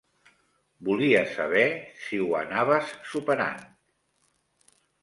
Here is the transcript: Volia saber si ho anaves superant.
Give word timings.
Volia 0.87 1.21
saber 1.35 1.63
si 2.07 2.21
ho 2.25 2.33
anaves 2.41 2.97
superant. 3.13 3.65